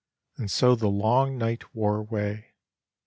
[0.35, 2.55] And so the long night wore away.